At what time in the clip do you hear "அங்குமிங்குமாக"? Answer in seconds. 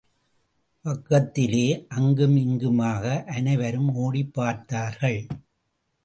1.89-3.23